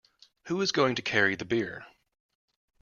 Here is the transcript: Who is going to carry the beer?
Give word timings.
Who 0.47 0.59
is 0.61 0.71
going 0.71 0.95
to 0.95 1.03
carry 1.03 1.35
the 1.35 1.45
beer? 1.45 1.85